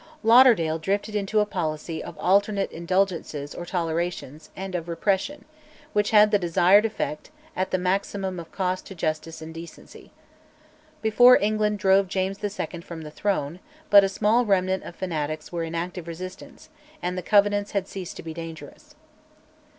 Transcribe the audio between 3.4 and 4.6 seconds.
or tolerations,